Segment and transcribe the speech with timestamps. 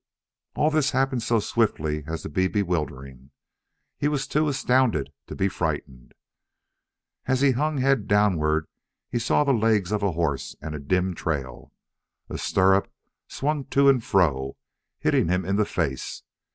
[0.55, 3.29] All this happened so swiftly as to be bewildering.
[3.99, 6.15] He was too astounded to be frightened.
[7.27, 8.67] As he hung head downward
[9.11, 11.71] he saw the legs of a horse and a dim trail.
[12.29, 12.91] A stirrup
[13.27, 14.57] swung to and fro,
[14.97, 16.23] hitting him in the face.